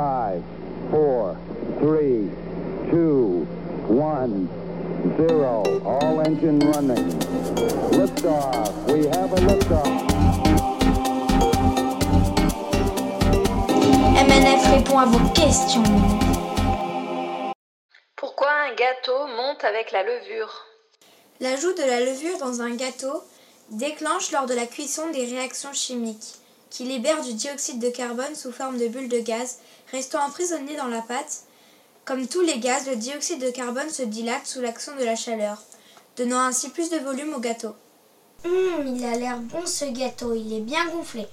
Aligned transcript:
5, 0.00 0.42
4, 0.92 1.36
3, 1.82 2.30
2, 2.90 3.46
1, 3.90 4.48
0. 5.18 5.82
All 5.84 6.20
engine 6.22 6.58
running. 6.72 7.20
Liftoff. 7.92 8.72
We 8.88 9.04
have 9.08 9.30
a 9.30 9.40
liftoff. 9.44 9.86
MNF 14.16 14.62
répond 14.72 14.98
à 15.00 15.04
vos 15.04 15.28
questions. 15.34 15.84
Pourquoi 18.16 18.48
un 18.48 18.74
gâteau 18.74 19.26
monte 19.36 19.64
avec 19.64 19.92
la 19.92 20.02
levure? 20.02 20.64
L'ajout 21.40 21.74
de 21.74 21.82
la 21.82 22.00
levure 22.00 22.38
dans 22.38 22.62
un 22.62 22.74
gâteau 22.74 23.22
déclenche 23.70 24.32
lors 24.32 24.46
de 24.46 24.54
la 24.54 24.64
cuisson 24.64 25.10
des 25.10 25.26
réactions 25.26 25.74
chimiques 25.74 26.40
qui 26.70 26.84
libèrent 26.84 27.22
du 27.22 27.34
dioxyde 27.34 27.80
de 27.80 27.90
carbone 27.90 28.34
sous 28.34 28.52
forme 28.52 28.78
de 28.78 28.88
bulles 28.88 29.08
de 29.08 29.20
gaz 29.20 29.58
restant 29.92 30.24
emprisonnées 30.24 30.76
dans 30.76 30.86
la 30.86 31.02
pâte. 31.02 31.42
Comme 32.04 32.26
tous 32.26 32.40
les 32.40 32.58
gaz, 32.58 32.86
le 32.86 32.96
dioxyde 32.96 33.40
de 33.44 33.50
carbone 33.50 33.90
se 33.90 34.02
dilate 34.02 34.46
sous 34.46 34.60
l'action 34.60 34.96
de 34.96 35.04
la 35.04 35.16
chaleur, 35.16 35.62
donnant 36.16 36.40
ainsi 36.40 36.70
plus 36.70 36.90
de 36.90 36.98
volume 36.98 37.34
au 37.34 37.40
gâteau. 37.40 37.74
Hum, 38.44 38.86
il 38.86 39.04
a 39.04 39.16
l'air 39.16 39.38
bon 39.38 39.66
ce 39.66 39.84
gâteau, 39.84 40.34
il 40.34 40.56
est 40.56 40.60
bien 40.60 40.86
gonflé. 40.88 41.26